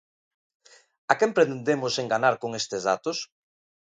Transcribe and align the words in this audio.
¿A 1.11 1.13
quen 1.19 1.31
pretendemos 1.37 1.93
enganar 2.03 2.35
con 2.41 2.51
estes 2.61 2.81
datos? 2.89 3.17